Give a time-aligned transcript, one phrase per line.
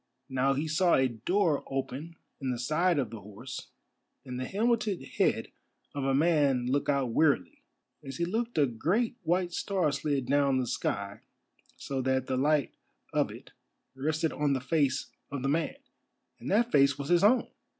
[0.29, 3.67] Now he saw a door open in the side of the horse,
[4.25, 5.51] and the helmeted head
[5.93, 7.61] of a man look out wearily.
[8.03, 11.19] As he looked a great white star slid down the sky
[11.77, 12.71] so that the light
[13.13, 13.51] of it
[13.93, 15.75] rested on the face of the man,
[16.39, 17.47] and that face was his own!